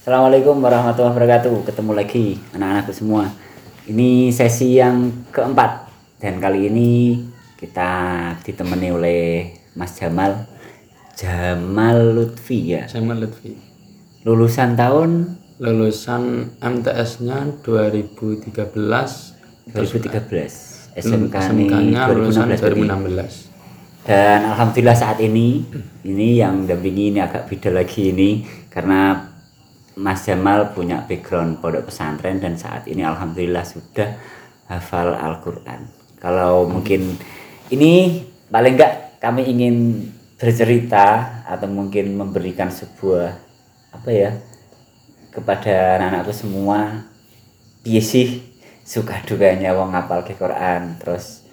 Assalamualaikum 0.00 0.64
warahmatullahi 0.64 1.12
wabarakatuh. 1.12 1.60
Ketemu 1.68 1.92
lagi 1.92 2.40
anak-anakku 2.56 2.88
semua. 2.88 3.36
Ini 3.84 4.32
sesi 4.32 4.80
yang 4.80 5.28
keempat 5.28 5.92
dan 6.16 6.40
kali 6.40 6.72
ini 6.72 7.20
kita 7.60 7.92
ditemani 8.40 8.96
oleh 8.96 9.52
Mas 9.76 10.00
Jamal 10.00 10.48
Jamal 11.12 12.16
Lutfi 12.16 12.80
ya. 12.80 12.88
Saya 12.88 13.04
Lutfi. 13.12 13.52
Lulusan 14.24 14.72
tahun 14.72 15.36
Lulusan 15.60 16.48
MTS-nya 16.64 17.60
2013. 17.60 18.56
2013. 18.56 20.96
SMK, 20.96 21.34
SMK-nya 21.36 22.08
lulusan 22.08 22.48
2016. 22.48 22.56
berarti. 22.56 22.88
2016. 22.88 24.08
Dan 24.08 24.48
alhamdulillah 24.48 24.96
saat 24.96 25.20
ini 25.20 25.60
ini 26.08 26.40
yang 26.40 26.64
dampingi 26.64 27.12
ini 27.12 27.20
agak 27.20 27.52
beda 27.52 27.68
lagi 27.68 28.16
ini 28.16 28.48
karena 28.72 29.28
Mas 29.98 30.22
Jamal 30.26 30.70
punya 30.70 31.02
background 31.02 31.58
pondok 31.58 31.90
pesantren 31.90 32.38
dan 32.38 32.54
saat 32.54 32.86
ini 32.86 33.02
alhamdulillah 33.02 33.66
sudah 33.66 34.14
hafal 34.70 35.18
Al-Qur'an. 35.18 35.90
Kalau 36.22 36.68
mungkin 36.70 37.18
ini 37.74 38.22
paling 38.52 38.78
enggak 38.78 39.18
kami 39.18 39.50
ingin 39.50 40.06
bercerita 40.38 41.42
atau 41.44 41.68
mungkin 41.68 42.16
memberikan 42.16 42.70
sebuah 42.72 43.34
apa 43.90 44.08
ya 44.08 44.30
kepada 45.34 45.98
anak-anakku 46.00 46.32
semua 46.32 47.06
piye 47.84 48.00
sih 48.00 48.42
suka 48.86 49.22
dukanya 49.22 49.76
wong 49.76 49.92
ngapal 49.94 50.24
ke 50.26 50.34
Quran 50.34 50.98
terus 50.98 51.44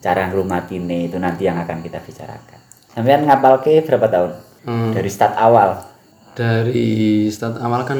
cara 0.00 0.30
ngrumatine 0.30 1.10
itu 1.10 1.18
nanti 1.18 1.48
yang 1.48 1.58
akan 1.58 1.82
kita 1.82 1.98
bicarakan. 1.98 2.60
Sampean 2.94 3.26
ngapal 3.26 3.60
ke 3.60 3.82
berapa 3.82 4.06
tahun? 4.08 4.32
Hmm, 4.64 4.90
Dari 4.94 5.10
start 5.10 5.34
awal. 5.36 5.95
Dari 6.36 7.26
start 7.32 7.56
awal 7.64 7.88
kan 7.88 7.98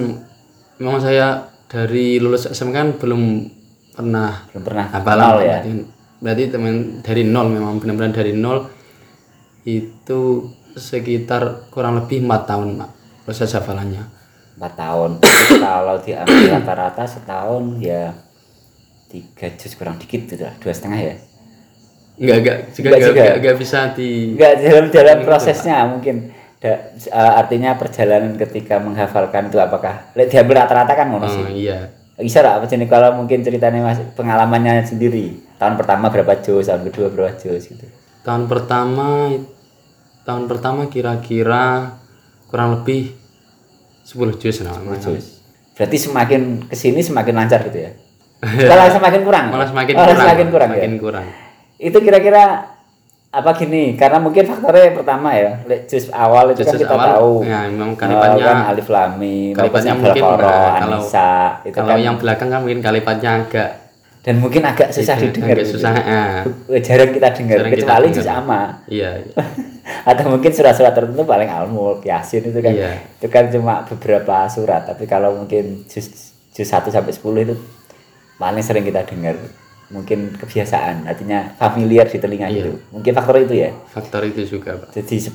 memang 0.77 1.01
saya 1.01 1.49
dari 1.67 2.21
lulus 2.21 2.47
SMK 2.53 2.75
kan 2.77 2.89
belum 3.01 3.23
pernah 3.97 4.45
Belum 4.53 4.63
pernah 4.63 4.87
hafal 4.93 5.17
nol 5.17 5.39
ya. 5.41 5.65
berarti, 5.65 5.71
berarti 6.21 6.43
teman 6.53 6.75
dari 7.01 7.23
nol 7.25 7.49
memang 7.49 7.81
benar-benar 7.81 8.13
dari 8.13 8.37
nol. 8.37 8.69
Itu 9.65 10.53
sekitar 10.77 11.73
kurang 11.73 12.05
lebih 12.05 12.29
empat 12.29 12.43
tahun 12.53 12.77
pak 12.77 12.91
proses 13.25 13.51
hafalannya. 13.57 14.05
4 14.57 14.73
tahun. 14.73 15.11
Kalau 15.65 15.97
diambil 16.01 16.61
rata-rata 16.61 17.05
setahun 17.09 17.81
ya 17.81 18.13
tiga 19.07 19.49
juz 19.57 19.73
kurang 19.79 19.97
dikit 19.97 20.29
gitu 20.29 20.45
lah, 20.45 20.55
dua 20.61 20.75
setengah 20.75 20.99
ya. 20.99 21.15
enggak 22.17 22.37
enggak 22.43 22.59
juga 22.73 22.87
Enggak 22.89 23.11
enggak, 23.13 23.35
enggak 23.39 23.57
bisa 23.61 23.79
di 23.93 24.09
Enggak 24.35 24.55
dalam 24.65 24.87
dalam 24.89 25.19
prosesnya 25.23 25.77
mungkin 25.85 26.36
Eh, 26.67 27.13
artinya 27.13 27.79
perjalanan 27.79 28.35
ketika 28.35 28.83
menghafalkan 28.83 29.47
itu 29.53 29.63
apakah 29.63 30.11
lek 30.19 30.27
diambil 30.33 30.67
rata-rata 30.67 30.93
kan 30.99 31.07
ngono 31.13 31.27
sih. 31.31 31.45
Oh, 31.45 31.53
iya 31.53 31.79
Bisa 32.17 32.41
lah 32.41 32.57
apa 32.57 32.65
jenis 32.65 32.89
kalau 32.89 33.13
mungkin 33.13 33.45
ceritanya 33.45 33.85
Mas 33.85 34.01
pengalamannya 34.17 34.83
sendiri. 34.83 35.37
Tahun 35.61 35.77
pertama 35.77 36.09
berapa 36.09 36.33
juz, 36.41 36.65
tahun 36.67 36.89
kedua 36.91 37.13
berapa 37.13 37.33
juz 37.39 37.71
gitu. 37.71 37.87
tahun 38.27 38.51
pertama 38.51 39.31
tahun 40.27 40.51
pertama 40.51 40.91
kira-kira 40.91 41.95
kurang 42.51 42.83
lebih 42.83 43.15
10 44.03 44.43
juz 44.43 44.57
nah, 44.67 44.75
Juz. 44.99 45.43
Berarti 45.79 45.97
semakin 45.99 46.67
ke 46.67 46.75
sini 46.75 47.03
semakin 47.07 47.35
lancar 47.39 47.63
gitu 47.71 47.79
ya. 47.87 47.95
Kalau 48.71 48.91
semakin 48.91 49.23
kurang. 49.23 49.47
malah 49.55 49.69
semakin 49.71 49.95
Malah 49.95 50.07
kurang 50.11 50.19
semakin 50.19 50.47
kurang 50.51 50.69
ya. 50.71 50.75
semakin 50.83 50.95
kurang 50.99 51.27
Itu 51.79 51.99
kira-kira 52.03 52.43
apa 53.29 53.51
gini? 53.53 53.95
Karena 53.95 54.17
mungkin 54.17 54.45
faktornya 54.45 54.97
pertama 54.97 55.29
ya, 55.33 55.61
juz 55.85 56.09
awal 56.09 56.51
itu 56.51 56.63
kan 56.63 56.75
kita 56.75 56.95
awal, 56.95 57.09
tahu. 57.13 57.33
ya, 57.45 57.69
memang 57.69 57.93
eh, 57.93 57.99
kalimatnya- 57.99 58.47
kan 58.47 58.59
alif 58.73 58.89
lam 58.89 59.11
mim, 59.19 59.53
kalimatnya 59.53 59.93
mungkin, 59.95 60.23
nah, 60.23 60.37
kalau- 60.37 60.77
An-Nisa, 60.97 61.33
itu 61.63 61.75
kalau 61.75 61.89
kan 61.93 61.99
yang 62.01 62.17
belakang 62.17 62.49
kan 62.49 62.61
mungkin 62.61 62.81
kalimatnya 62.81 63.31
agak 63.43 63.71
dan 64.25 64.43
mungkin 64.43 64.63
agak 64.65 64.91
susah 64.91 65.15
Itu, 65.21 65.25
didengar. 65.31 65.55
agak 65.55 65.59
gitu. 65.63 65.73
susah, 65.79 65.93
ah. 65.95 66.43
Eh, 66.67 66.83
Jarang 66.83 67.15
kita 67.15 67.29
dengar 67.31 67.57
Jarang 67.63 67.73
kecuali 67.73 68.07
dengar. 68.09 68.17
juz 68.19 68.27
ama. 68.27 68.63
iya 68.89 69.11
iya. 69.23 69.35
Atau 70.11 70.25
mungkin 70.27 70.51
surat-surat 70.51 70.91
tertentu 70.91 71.23
paling 71.23 71.47
al-mulk, 71.47 72.03
yasin 72.03 72.43
itu 72.43 72.59
kan. 72.59 72.75
Iya. 72.75 72.91
Itu 73.23 73.31
kan 73.31 73.47
cuma 73.55 73.87
beberapa 73.87 74.51
surat, 74.51 74.83
tapi 74.83 75.07
kalau 75.07 75.31
mungkin 75.37 75.87
juz 75.87 76.11
juz 76.51 76.67
1 76.67 76.91
sampai 76.91 77.13
10 77.13 77.23
itu 77.45 77.55
paling 78.35 78.65
sering 78.65 78.83
kita 78.83 79.07
dengar. 79.07 79.39
Mungkin 79.87 80.35
kebiasaan, 80.35 81.07
artinya 81.07 81.55
familiar 81.55 82.05
di 82.05 82.19
telinga 82.19 82.51
Iya. 82.51 82.59
gitu. 82.61 82.73
Mungkin 82.91 83.13
faktor 83.13 83.39
itu 83.39 83.55
ya. 83.57 83.71
faktor 83.87 84.27
itu 84.27 84.43
juga 84.45 84.75
pak 84.77 84.91
Jadi 84.91 85.17
10 85.23 85.31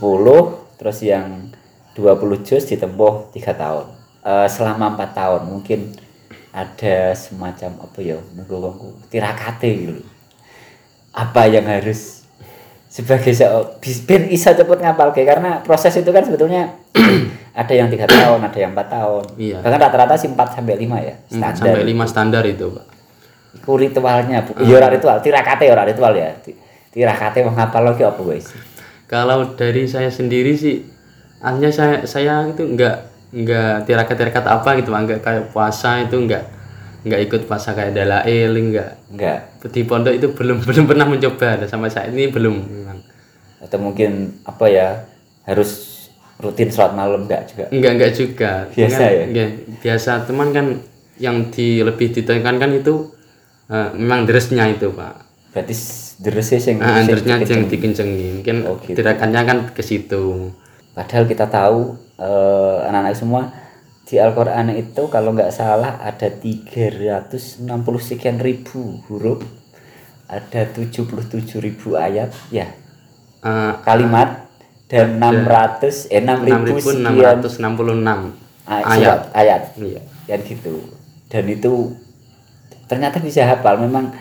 terus 0.75 1.00
yang 1.01 1.47
20 1.94 2.12
juz 2.41 2.63
ditempuh 2.66 3.31
3 3.31 3.53
tahun. 3.53 3.85
Eh, 4.22 4.47
selama 4.47 4.91
4 4.94 5.12
tahun 5.13 5.41
mungkin 5.45 5.95
ada 6.51 7.16
semacam 7.16 7.72
apa 7.79 8.00
ya, 8.00 8.19
monggo 8.35 8.75
tirakate 9.07 9.69
gitu. 9.72 10.03
Apa 11.12 11.47
yang 11.47 11.63
harus 11.63 12.23
sebagai 12.88 13.31
se 13.31 13.47
bis- 13.79 14.03
ben 14.03 14.28
isa 14.28 14.51
cepet 14.51 14.79
ngapal 14.79 15.12
ke 15.12 15.23
karena 15.23 15.59
proses 15.62 15.95
itu 15.95 16.12
kan 16.12 16.23
sebetulnya 16.23 16.75
ada 17.56 17.72
yang 17.72 17.88
tiga 17.88 18.03
tahun, 18.03 18.44
ada 18.44 18.57
yang 18.57 18.75
empat 18.75 18.88
tahun. 18.89 19.23
Iya. 19.39 19.57
Bahkan 19.63 19.79
rata-rata 19.79 20.16
sih 20.16 20.28
4 20.28 20.35
sampai 20.53 20.75
5 20.78 21.00
ya. 21.00 21.16
4 21.25 21.39
Standar. 21.56 21.56
sampai 21.56 21.83
5 21.85 22.03
standar 22.06 22.44
itu 22.45 22.68
pak 22.68 22.85
Iku 23.61 23.77
ritualnya, 23.77 24.41
Bu. 24.41 24.57
Ya 24.59 24.75
ora 24.75 24.89
ritual, 24.89 25.22
tirakate 25.22 25.63
ya 25.63 25.72
ora 25.72 25.85
ritual 25.85 26.11
ya. 26.11 26.33
Ti- 26.35 26.57
Tirakate 26.91 27.39
mau 27.41 27.53
ngapal 27.53 27.88
lagi 27.88 28.03
apa 28.03 28.19
guys? 28.19 28.51
kalau 29.05 29.44
dari 29.51 29.83
saya 29.85 30.07
sendiri 30.07 30.55
sih 30.55 30.88
artinya 31.38 31.67
saya 31.67 31.95
saya 32.05 32.47
itu 32.47 32.63
enggak 32.66 32.95
enggak 33.29 33.83
tirakat-tirakat 33.83 34.45
apa 34.45 34.69
gitu 34.75 34.88
enggak 34.89 35.19
kayak 35.19 35.51
puasa 35.51 36.00
itu 36.00 36.16
enggak 36.16 36.47
enggak 37.03 37.19
ikut 37.21 37.41
puasa 37.44 37.71
kayak 37.71 37.91
dalail 37.91 38.51
enggak 38.53 38.95
Enggak. 39.07 39.51
di 39.67 39.83
pondok 39.83 40.13
itu 40.13 40.31
belum 40.31 40.63
belum 40.67 40.83
pernah 40.85 41.03
mencoba 41.05 41.59
sampai 41.61 41.91
saat 41.91 42.07
ini 42.07 42.27
belum 42.27 42.55
memang 42.55 43.00
atau 43.59 43.77
mungkin 43.77 44.39
apa 44.44 44.66
ya 44.67 45.03
harus 45.44 45.71
rutin 46.39 46.71
sholat 46.71 46.95
malam 46.95 47.27
enggak 47.27 47.47
juga 47.47 47.67
enggak 47.67 47.91
enggak 47.94 48.11
juga 48.13 48.51
Biasa 48.67 48.95
Cuman, 48.95 49.11
ya? 49.11 49.23
enggak, 49.27 49.50
biasa 49.77 50.11
teman 50.23 50.47
kan 50.51 50.66
yang 51.17 51.51
di 51.51 51.83
lebih 51.83 52.11
ditekankan 52.11 52.79
itu 52.79 53.11
eh, 53.71 53.89
memang 53.95 54.27
dressnya 54.27 54.67
itu 54.67 54.91
pak. 54.91 55.15
Berarti 55.51 55.73
s- 55.73 56.19
deres 56.19 56.47
sing 56.47 56.77
nah, 56.77 56.99
sing 56.99 57.07
dressnya 57.07 57.35
dikenceng. 57.37 57.57
yang 57.57 57.63
dikencengin. 57.67 58.31
Mungkin 58.37 58.57
Oh, 58.65 58.77
gitu. 58.77 58.95
tirakannya 58.95 59.41
kan 59.41 59.57
ke 59.71 59.81
situ. 59.81 60.51
Padahal 60.91 61.25
kita 61.25 61.47
tahu 61.47 61.95
eh, 62.15 62.77
anak-anak 62.85 63.15
semua 63.15 63.43
di 64.03 64.15
Al-Quran 64.15 64.69
itu 64.71 65.07
kalau 65.07 65.31
nggak 65.31 65.49
salah 65.49 65.97
ada 65.97 66.27
360 66.27 67.63
sekian 67.97 68.37
ribu 68.37 68.99
huruf 69.07 69.39
ada 70.27 70.67
77 70.67 71.17
ribu 71.57 71.95
ayat 71.95 72.29
ya. 72.49 72.67
Eh, 73.41 73.73
kalimat 73.81 74.45
dan 74.85 75.17
600 75.17 76.05
eh 76.07 76.19
6000 76.19 76.77
sekian 76.77 77.39
6666 77.41 78.35
ay- 78.63 78.83
ayat. 78.85 78.93
surat, 78.93 79.21
ayat. 79.33 79.61
Iya. 79.75 80.01
Yang 80.27 80.41
gitu. 80.49 80.75
Dan 81.27 81.43
itu 81.47 81.73
ternyata 82.91 83.24
bisa 83.24 83.47
hafal 83.47 83.79
memang 83.79 84.12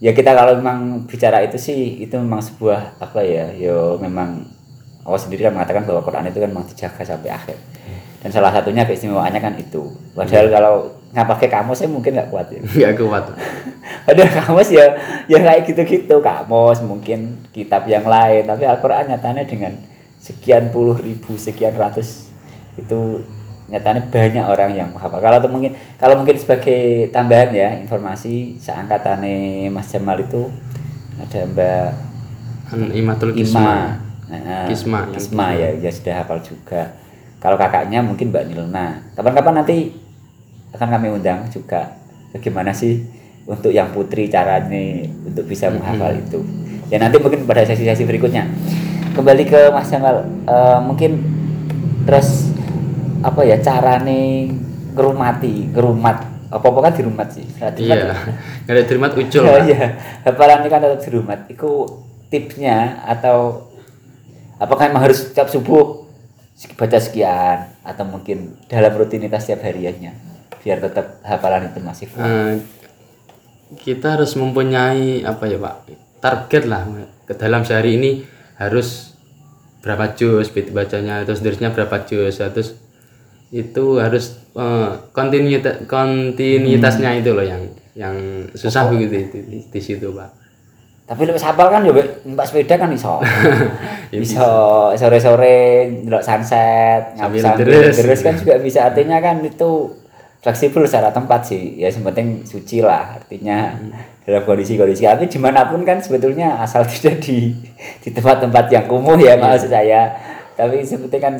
ya 0.00 0.16
kita 0.16 0.32
kalau 0.32 0.56
memang 0.56 1.04
bicara 1.04 1.44
itu 1.44 1.60
sih 1.60 2.00
itu 2.00 2.16
memang 2.16 2.40
sebuah 2.40 2.96
apa 2.96 3.20
ya 3.20 3.52
yo 3.52 4.00
memang 4.00 4.48
Allah 5.04 5.20
sendiri 5.20 5.48
kan 5.48 5.52
mengatakan 5.56 5.88
bahwa 5.88 6.00
Quran 6.04 6.28
itu 6.28 6.38
kan 6.40 6.48
memang 6.52 6.66
dijaga 6.68 7.02
sampai 7.04 7.30
akhir. 7.32 7.56
Dan 8.20 8.28
salah 8.28 8.52
satunya 8.52 8.84
keistimewaannya 8.84 9.40
kan 9.40 9.54
itu. 9.56 9.96
Padahal 10.12 10.46
kalau 10.52 10.74
nggak 11.10 11.28
pakai 11.34 11.48
kamus 11.48 11.80
saya 11.80 11.88
mungkin 11.88 12.20
nggak 12.20 12.28
kuat 12.28 12.46
ya. 12.52 12.60
Nggak 12.92 12.94
kuat. 13.00 13.24
Padahal 14.06 14.30
kamus 14.44 14.68
ya 14.70 14.86
ya 15.24 15.38
kayak 15.40 15.64
gitu-gitu 15.72 16.16
kamus 16.20 16.84
mungkin 16.84 17.40
kitab 17.48 17.88
yang 17.88 18.04
lain. 18.04 18.44
Tapi 18.44 18.68
Al-Quran 18.68 19.08
nyatanya 19.08 19.48
dengan 19.48 19.72
sekian 20.20 20.68
puluh 20.68 21.00
ribu 21.00 21.40
sekian 21.40 21.72
ratus 21.72 22.28
itu 22.76 23.24
nyatanya 23.70 24.02
banyak 24.10 24.44
orang 24.44 24.70
yang 24.74 24.88
menghafal. 24.90 25.22
Kalau 25.22 25.38
mungkin 25.46 25.78
kalau 25.96 26.18
mungkin 26.18 26.36
sebagai 26.36 27.08
tambahan 27.14 27.54
ya 27.54 27.68
informasi 27.78 28.58
seangkatane 28.58 29.70
Mas 29.70 29.86
Jamal 29.88 30.18
itu 30.18 30.50
ada 31.16 31.40
Mbak 31.46 31.88
An 32.70 32.80
imatul 32.94 33.32
Ima. 33.34 33.40
Kisma 33.40 33.70
Nah, 34.30 34.70
Kisma, 34.70 35.10
yang 35.10 35.14
Kisma 35.18 35.46
ya 35.58 35.68
ya 35.74 35.90
sudah 35.90 36.22
hafal 36.22 36.38
juga. 36.38 36.94
Kalau 37.42 37.58
kakaknya 37.58 37.98
mungkin 37.98 38.30
Mbak 38.30 38.44
Nilna. 38.46 39.02
Kapan-kapan 39.18 39.58
nanti 39.58 39.90
akan 40.70 40.86
kami 40.86 41.10
undang 41.10 41.50
juga 41.50 41.98
bagaimana 42.30 42.70
sih 42.70 43.02
untuk 43.42 43.74
yang 43.74 43.90
putri 43.90 44.30
caranya 44.30 45.02
untuk 45.26 45.50
bisa 45.50 45.66
menghafal 45.66 46.14
itu. 46.14 46.38
Ya 46.94 47.02
nanti 47.02 47.18
mungkin 47.18 47.42
pada 47.42 47.66
sesi-sesi 47.66 48.06
berikutnya. 48.06 48.46
Kembali 49.10 49.42
ke 49.50 49.74
Mas 49.74 49.90
Jamal 49.90 50.22
Eh, 50.46 50.78
mungkin 50.82 51.10
terus 52.06 52.50
apa 53.20 53.40
ya 53.44 53.56
carane 53.60 54.48
ngerumati 54.90 55.70
ngerumat 55.70 56.16
apa 56.50 56.66
apa 56.66 56.78
kan 56.82 56.92
dirumat 56.92 57.28
sih 57.30 57.46
Nah, 57.60 57.70
dirumat 57.70 57.94
iya 57.94 58.10
ya? 58.10 58.14
nggak 58.66 58.74
ada 58.74 58.84
terima 58.84 59.06
ucul 59.08 59.42
Oh 59.44 59.54
Pak. 59.54 59.62
iya, 59.64 59.82
hafalan 60.24 60.58
ini 60.60 60.68
kan 60.68 60.80
tetap 60.80 61.00
di 61.00 61.10
rumah. 61.12 61.36
Iku 61.46 61.70
tipsnya 62.26 62.76
atau 63.04 63.68
apakah 64.56 64.90
memang 64.90 65.06
harus 65.06 65.30
setiap 65.30 65.46
subuh 65.46 66.06
baca 66.76 66.98
sekian 66.98 67.70
atau 67.80 68.04
mungkin 68.04 68.58
dalam 68.66 68.92
rutinitas 68.92 69.46
setiap 69.46 69.64
hariannya 69.64 70.12
biar 70.60 70.80
tetap 70.80 71.22
hafalan 71.22 71.70
itu 71.70 71.80
masih 71.80 72.06
full. 72.08 72.20
Eh, 72.20 72.60
kita 73.78 74.18
harus 74.18 74.34
mempunyai 74.34 75.22
apa 75.22 75.46
ya 75.46 75.56
pak 75.56 75.76
target 76.18 76.64
lah 76.66 76.84
ke 77.24 77.32
dalam 77.32 77.62
sehari 77.62 77.96
ini 77.96 78.10
harus 78.58 79.14
berapa 79.80 80.12
juz 80.12 80.50
bit 80.50 80.68
bacanya 80.68 81.24
terus 81.24 81.40
seterusnya 81.40 81.72
berapa 81.72 82.04
juz 82.04 82.36
ya, 82.36 82.50
terus 82.50 82.76
itu 83.50 83.98
harus 83.98 84.38
kontinuitas 85.10 85.86
kontinuitasnya 85.90 87.18
itu 87.18 87.30
loh 87.34 87.42
yang 87.42 87.62
yang 87.98 88.16
susah 88.54 88.86
begitu 88.86 89.26
itu 89.26 89.38
di, 89.46 89.58
di 89.66 89.80
situ 89.82 90.14
pak. 90.14 90.40
Tapi 91.10 91.26
lu 91.26 91.34
hafal 91.34 91.74
kan 91.74 91.82
ya 91.82 91.90
Mbak, 91.90 92.22
numpak 92.22 92.46
sepeda 92.46 92.78
kan 92.78 92.94
iso. 92.94 93.18
iso 94.14 94.50
sore-sore 94.94 95.90
ndelok 96.06 96.22
sunset, 96.22 97.18
Sambil 97.18 97.42
deres. 97.42 97.98
deres 97.98 98.22
kan 98.22 98.38
juga 98.38 98.62
bisa. 98.62 98.86
Artinya 98.86 99.18
kan 99.18 99.42
itu 99.42 99.90
fleksibel 100.38 100.86
secara 100.86 101.10
tempat 101.10 101.50
sih. 101.50 101.82
Ya 101.82 101.90
yang 101.90 102.06
penting 102.06 102.46
suci 102.46 102.86
lah 102.86 103.18
artinya 103.18 103.74
dalam 104.22 104.46
kondisi-kondisi. 104.46 105.02
Tapi 105.02 105.26
di 105.26 105.38
mana 105.42 105.66
pun 105.66 105.82
kan 105.82 105.98
sebetulnya 105.98 106.62
asal 106.62 106.86
tidak 106.94 107.18
di 107.26 107.58
di 107.98 108.08
tempat-tempat 108.14 108.70
yang 108.70 108.86
kumuh 108.86 109.18
ya 109.18 109.34
maksud 109.34 109.66
saya. 109.66 110.14
Tapi 110.54 110.86
sebetulnya 110.86 111.26
kan 111.26 111.34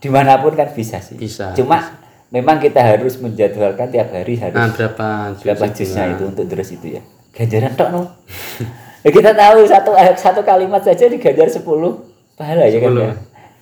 di 0.00 0.08
mana 0.08 0.40
pun 0.40 0.56
kan 0.56 0.72
bisa 0.72 0.96
sih. 0.98 1.14
Bisa, 1.20 1.52
Cuma 1.52 2.00
memang 2.32 2.56
kita 2.56 2.80
harus 2.80 3.20
menjadwalkan 3.20 3.92
tiap 3.92 4.08
hari 4.16 4.40
harus 4.40 4.56
nah 4.56 4.72
berapa 4.72 5.36
juz 5.36 5.44
berapa 5.44 5.64
jusnya 5.76 6.04
itu 6.16 6.24
untuk 6.24 6.46
terus 6.48 6.72
itu 6.72 6.96
ya. 6.98 7.02
Ganjaran 7.36 7.76
tok 7.76 7.88
no 7.92 8.02
Ya, 9.00 9.08
kita 9.16 9.32
tahu 9.32 9.64
satu 9.64 9.96
satu 10.12 10.40
kalimat 10.44 10.84
saja 10.84 11.08
diganjar 11.08 11.48
10 11.48 11.64
pahala 12.36 12.68
ya 12.68 12.84
kan 12.84 12.92
10. 12.92 13.00
ya. 13.00 13.12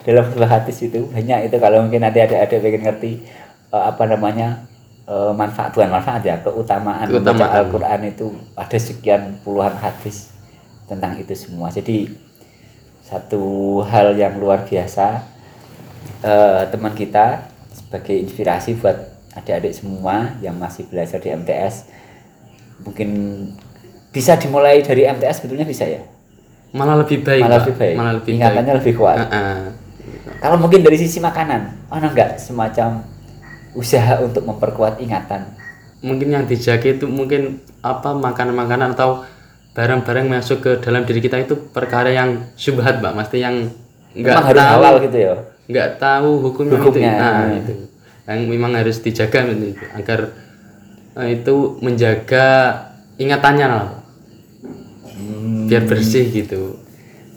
Dalam 0.03 0.25
sebuah 0.35 0.51
hadis 0.51 0.83
itu 0.83 1.07
banyak 1.07 1.47
itu. 1.47 1.57
Kalau 1.63 1.79
mungkin 1.87 2.03
nanti 2.03 2.19
ada 2.19 2.43
ada 2.43 2.57
pengen 2.59 2.83
ngerti 2.83 3.23
eh, 3.71 3.85
apa 3.87 4.03
namanya 4.11 4.67
eh, 5.07 5.31
manfaat 5.31 5.71
bukan 5.79 5.95
manfaat 5.95 6.27
ya 6.27 6.43
keutamaan, 6.43 7.07
membaca 7.07 7.39
Keutamaan. 7.39 7.55
Al-Quran 7.55 8.01
itu 8.11 8.27
ada 8.59 8.79
sekian 8.83 9.39
puluhan 9.47 9.79
hadis 9.79 10.35
tentang 10.91 11.15
itu 11.23 11.31
semua. 11.39 11.71
Jadi 11.71 12.11
satu 13.07 13.79
hal 13.87 14.19
yang 14.19 14.43
luar 14.43 14.67
biasa 14.67 15.23
eh, 16.23 16.63
teman 16.71 16.93
kita 16.95 17.49
sebagai 17.73 18.17
inspirasi 18.19 18.77
buat 18.79 18.97
adik-adik 19.39 19.73
semua 19.73 20.35
yang 20.43 20.59
masih 20.59 20.89
belajar 20.91 21.23
di 21.23 21.31
MTS 21.31 21.89
mungkin 22.83 23.09
bisa 24.11 24.35
dimulai 24.41 24.83
dari 24.83 25.07
MTS 25.07 25.43
sebetulnya 25.43 25.67
bisa 25.69 25.85
ya? 25.87 26.03
Malah 26.75 27.01
lebih 27.01 27.25
baik 27.25 27.43
malah 27.45 27.59
lebih 27.65 27.75
baik. 27.77 27.97
Malah 27.97 28.15
lebih 28.21 28.31
ingatannya 28.37 28.73
baik. 28.75 28.81
lebih 28.83 28.95
kuat. 28.99 29.17
Heeh. 29.25 29.59
kalau 30.39 30.55
mungkin 30.61 30.87
dari 30.87 30.95
sisi 30.95 31.19
makanan 31.19 31.91
ada 31.91 32.07
nggak 32.15 32.39
semacam 32.39 33.03
usaha 33.75 34.21
untuk 34.23 34.45
memperkuat 34.47 35.01
ingatan? 35.03 35.55
Mungkin 35.99 36.31
yang 36.31 36.45
dijaga 36.47 36.95
itu 36.95 37.11
mungkin 37.11 37.59
apa 37.83 38.15
makanan-makanan 38.15 38.95
atau 38.95 39.27
barang-barang 39.79 40.27
masuk 40.27 40.59
ke 40.63 40.71
dalam 40.83 41.07
diri 41.07 41.23
kita 41.23 41.39
itu 41.39 41.55
perkara 41.71 42.11
yang 42.11 42.43
syubhat 42.59 42.99
mbak 42.99 43.15
pasti 43.15 43.39
yang 43.43 43.71
nggak 44.11 44.35
memang 44.35 44.47
harus 44.51 44.59
tahu. 44.59 44.75
halal 44.75 44.95
gitu 45.07 45.19
ya 45.23 45.35
nggak 45.69 46.01
tahu 46.01 46.31
hukumnya, 46.49 46.81
Hukumnya. 46.81 47.13
itu 47.13 47.21
nah 47.21 47.49
itu 47.53 47.75
yang 48.25 48.41
memang 48.49 48.73
harus 48.77 49.01
dijaga 49.01 49.45
itu 49.49 49.77
agar 49.93 50.21
eh, 51.17 51.29
itu 51.37 51.55
menjaga 51.81 52.47
ingatannya 53.17 53.67
lah 53.69 53.89
hmm, 55.13 55.69
biar 55.69 55.85
bersih 55.85 56.25
gitu 56.25 56.81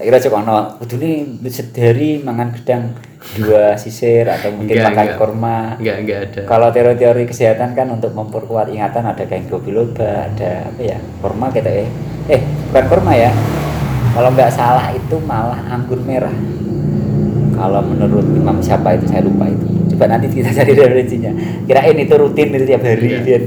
kira 0.02 0.18
cuma 0.18 0.42
ono 0.42 0.58
kudune 0.82 1.38
sedari 1.46 2.18
mangan 2.20 2.50
gedang 2.58 2.98
dua 3.38 3.78
sisir 3.78 4.26
atau 4.26 4.50
mungkin 4.50 4.74
Enggak, 4.74 4.90
makan 4.90 5.06
enggak. 5.06 5.20
kurma 5.22 5.58
nggak 5.78 5.98
nggak 6.02 6.20
ada 6.26 6.42
Kalau 6.50 6.68
teori-teori 6.74 7.24
kesehatan 7.30 7.78
kan 7.78 7.88
untuk 7.94 8.10
memperkuat 8.18 8.74
ingatan 8.74 9.06
ada 9.06 9.22
ginkgo 9.30 9.62
biloba, 9.62 10.26
ada 10.26 10.74
apa 10.74 10.82
ya? 10.82 10.98
Kurma 11.22 11.54
kita 11.54 11.70
eh. 11.70 11.86
Eh, 12.26 12.42
bukan 12.74 12.86
kurma 12.90 13.14
ya. 13.14 13.30
Kalau 14.12 14.34
nggak 14.34 14.50
salah 14.50 14.90
itu 14.90 15.22
malah 15.22 15.62
anggur 15.70 16.02
merah. 16.02 16.34
Kalau 17.62 17.86
menurut 17.86 18.26
imam 18.26 18.58
siapa 18.58 18.98
itu 18.98 19.06
saya 19.06 19.22
lupa 19.22 19.46
itu. 19.46 19.94
Coba 19.94 20.10
nanti 20.10 20.34
kita 20.34 20.50
cari 20.58 20.74
referensinya. 20.74 21.30
Kirain 21.70 21.94
itu 21.94 22.14
rutin 22.18 22.50
itu 22.58 22.66
tiap 22.66 22.82
hari 22.82 23.22
dan 23.22 23.44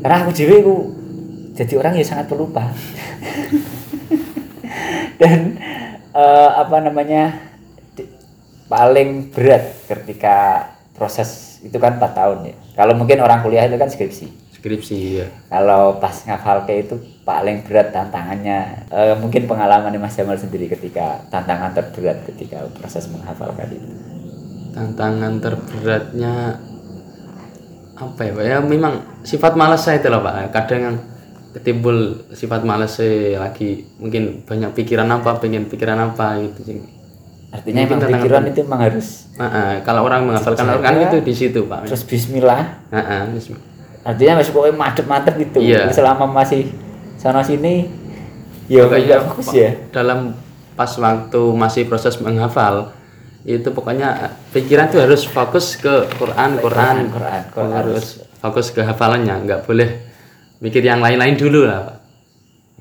karena 0.00 0.16
aku 0.24 0.32
juga 0.32 0.54
aku 0.64 0.76
jadi 1.52 1.72
orang 1.76 1.92
yang 2.00 2.08
sangat 2.08 2.32
pelupa. 2.32 2.64
dan 5.20 5.60
eh, 6.16 6.50
apa 6.56 6.76
namanya 6.80 7.36
di- 7.92 8.08
paling 8.72 9.28
berat 9.28 9.84
ketika 9.84 10.72
proses 10.96 11.60
itu 11.60 11.76
kan 11.76 12.00
4 12.00 12.08
tahun 12.16 12.38
ya. 12.48 12.56
Kalau 12.72 12.96
mungkin 12.96 13.20
orang 13.20 13.44
kuliah 13.44 13.68
itu 13.68 13.76
kan 13.76 13.92
skripsi. 13.92 14.41
Skripsi 14.62 14.98
ya 15.18 15.26
Kalau 15.50 15.98
pas 15.98 16.14
ngafal 16.14 16.62
kayak 16.62 16.86
itu 16.86 16.96
paling 17.26 17.66
berat 17.66 17.90
tantangannya 17.90 18.86
eh, 18.94 19.14
mungkin 19.18 19.50
pengalaman 19.50 19.90
Mas 19.98 20.14
Jamal 20.14 20.38
sendiri 20.38 20.70
ketika 20.70 21.26
tantangan 21.34 21.74
terberat 21.74 22.22
ketika 22.30 22.62
proses 22.78 23.10
menghafalkan 23.10 23.74
itu. 23.74 23.88
tantangan 24.72 25.42
terberatnya 25.42 26.62
apa 27.92 28.20
ya 28.24 28.32
Pak? 28.32 28.44
ya 28.46 28.56
memang 28.62 28.94
sifat 29.26 29.52
malas 29.58 29.84
saya 29.84 30.00
itu 30.00 30.08
loh 30.08 30.24
pak 30.24 30.48
kadang 30.54 30.80
yang 30.80 30.96
ketimbul 31.52 32.24
sifat 32.32 32.64
malas 32.64 32.96
saya 32.96 33.36
lagi 33.42 33.84
mungkin 34.00 34.46
banyak 34.48 34.72
pikiran 34.72 35.10
apa 35.12 35.36
pengen 35.42 35.68
pikiran 35.68 35.98
apa 36.00 36.40
gitu. 36.40 36.80
Artinya 37.52 37.84
Mungkin 37.84 37.92
emang 37.92 38.00
tantangan 38.00 38.16
pikiran 38.24 38.42
itu 38.48 38.60
emang 38.64 38.80
harus 38.80 39.08
Nah, 39.32 39.48
eh, 39.48 39.74
kalau 39.80 40.04
orang 40.04 40.28
menghafalkan. 40.28 40.64
Al-Quran 40.68 41.08
itu 41.08 41.16
di 41.24 41.34
situ 41.36 41.60
pak 41.64 41.88
terus 41.88 42.04
bismillah. 42.04 42.84
Nah, 42.92 43.04
eh, 43.04 43.24
bismillah. 43.32 43.71
Artinya 44.02 44.42
masih 44.42 44.50
pokoknya 44.50 44.76
madep-madep 44.76 45.34
gitu. 45.38 45.58
Iya. 45.62 45.90
Selama 45.94 46.26
masih 46.26 46.70
sana 47.18 47.38
sini 47.40 47.86
ya 48.66 48.86
Pokoknya 48.86 49.22
fokus 49.22 49.48
ya. 49.54 49.70
dalam 49.94 50.34
pas 50.74 50.90
waktu 50.98 51.42
masih 51.54 51.86
proses 51.86 52.18
menghafal 52.18 52.90
itu 53.42 53.68
pokoknya 53.70 54.32
pikiran 54.50 54.86
tuh 54.88 55.02
harus 55.02 55.26
fokus 55.26 55.74
ke 55.76 56.06
Quran 56.14 56.58
Quran, 56.58 57.10
Quran, 57.10 57.42
Quran. 57.50 57.70
harus 57.74 58.22
fokus 58.38 58.70
ke 58.70 58.82
hafalannya 58.82 59.34
nggak 59.44 59.60
boleh 59.66 60.02
mikir 60.58 60.82
yang 60.82 60.98
lain-lain 60.98 61.34
dulu 61.34 61.66
lah 61.66 61.80
pak 61.84 61.96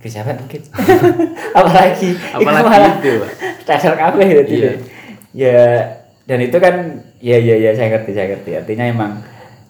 Ke 0.02 0.10
siapa 0.10 0.34
mungkin? 0.34 0.62
Apalagi 1.62 2.10
Apalagi 2.34 2.90
itu, 2.98 3.12
Pak. 3.22 3.32
Dasar 3.70 3.94
kabeh 3.94 4.26
gitu. 4.42 4.54
Iya. 4.58 4.72
Ya 5.30 5.62
dan 6.26 6.42
itu 6.42 6.58
kan 6.58 7.06
ya 7.22 7.38
ya 7.38 7.54
ya 7.62 7.70
saya 7.78 7.94
ngerti 7.94 8.12
saya 8.18 8.34
ngerti. 8.34 8.52
Artinya 8.58 8.86
emang 8.90 9.12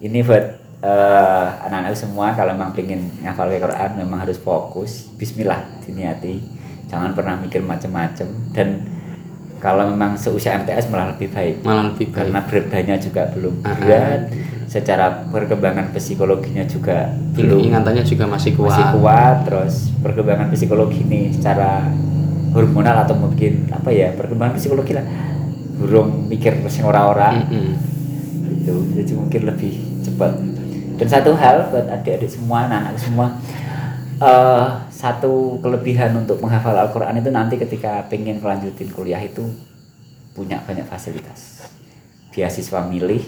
ini 0.00 0.24
buat 0.24 0.61
eh, 0.82 1.46
anak-anak 1.62 1.94
semua 1.94 2.34
kalau 2.34 2.52
memang 2.58 2.74
pengen 2.74 3.08
ngafal 3.22 3.48
Quran 3.48 3.90
memang 4.02 4.18
harus 4.26 4.36
fokus. 4.42 5.08
Bismillah 5.14 5.62
diniati. 5.86 6.42
Jangan 6.90 7.16
pernah 7.16 7.40
mikir 7.40 7.64
macam-macam 7.64 8.28
dan 8.52 8.68
kalau 9.62 9.86
memang 9.86 10.18
seusia 10.18 10.58
MTS 10.58 10.90
malah 10.90 11.14
lebih 11.14 11.30
baik. 11.30 11.62
Malah 11.62 11.94
lebih 11.94 12.10
baik. 12.10 12.18
Karena 12.18 12.38
bebannya 12.42 12.96
juga 12.98 13.22
belum. 13.30 13.54
Berat 13.62 14.22
secara 14.66 15.28
perkembangan 15.30 15.94
psikologinya 15.94 16.66
juga 16.66 17.14
belum. 17.38 17.70
Ingatannya 17.70 18.02
juga 18.02 18.26
masih 18.26 18.58
kuat. 18.58 18.74
Masih 18.74 18.86
kuat. 18.98 19.36
Terus 19.46 19.74
perkembangan 20.02 20.50
psikologi 20.50 21.06
ini 21.06 21.30
secara 21.30 21.86
hormonal 22.52 23.06
atau 23.06 23.14
mungkin 23.16 23.70
apa 23.70 23.94
ya 23.94 24.10
perkembangan 24.18 24.58
psikologi 24.58 24.98
lah. 24.98 25.06
Burung 25.78 26.26
mikir 26.26 26.58
sing 26.66 26.82
ora-ora. 26.82 27.30
Mm-mm. 27.30 27.78
gitu. 28.58 28.82
Jadi 28.98 29.12
mungkin 29.14 29.40
lebih 29.46 29.72
cepat 30.02 30.51
dan 31.02 31.08
satu 31.10 31.34
hal 31.34 31.66
buat 31.74 31.90
adik-adik 31.90 32.30
semua 32.30 32.70
anak-anak 32.70 32.94
semua 33.02 33.26
eh 34.22 34.66
satu 34.94 35.58
kelebihan 35.58 36.14
untuk 36.14 36.38
menghafal 36.38 36.78
Al-Quran 36.78 37.18
itu 37.18 37.34
nanti 37.34 37.58
ketika 37.58 38.06
pengen 38.06 38.38
melanjutin 38.38 38.86
kuliah 38.94 39.18
itu 39.18 39.42
punya 40.30 40.62
banyak 40.62 40.86
fasilitas. 40.86 41.66
Beasiswa 42.30 42.86
milih 42.86 43.18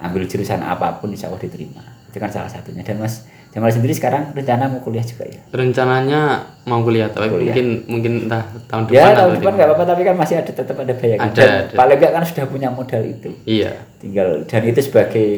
ambil 0.00 0.24
jurusan 0.24 0.64
apa 0.64 0.96
pun 0.96 1.12
insya 1.12 1.28
Allah 1.28 1.44
diterima. 1.44 1.84
Itu 2.08 2.16
kan 2.16 2.32
salah 2.32 2.48
satunya. 2.48 2.80
Dan 2.80 2.96
Mas 2.96 3.28
Jamal 3.50 3.66
sendiri 3.74 3.90
sekarang 3.90 4.30
rencana 4.30 4.70
mau 4.70 4.78
kuliah 4.78 5.02
juga 5.02 5.26
ya? 5.26 5.42
Rencananya 5.50 6.48
mau 6.70 6.86
kuliah 6.86 7.10
tapi 7.10 7.26
Kuliah. 7.28 7.50
mungkin 7.50 7.66
mungkin 7.90 8.12
entah 8.30 8.46
tahun 8.70 8.86
depan 8.86 8.94
ya 8.94 9.02
atau 9.10 9.18
tahun 9.18 9.32
depan 9.42 9.52
nggak 9.58 9.68
apa-apa 9.74 9.84
tapi 9.90 10.02
kan 10.06 10.14
masih 10.16 10.36
ada 10.38 10.52
tetap 10.54 10.76
ada 10.78 10.94
bayangan 10.94 11.26
Ada, 11.28 11.34
dan 11.34 11.50
ada. 11.50 11.74
paling 11.74 11.96
nggak 11.98 12.12
kan 12.14 12.22
sudah 12.24 12.44
punya 12.46 12.68
modal 12.70 13.02
itu. 13.02 13.30
Iya. 13.44 13.72
Tinggal 13.98 14.46
dan 14.46 14.62
itu 14.64 14.80
sebagai 14.80 15.28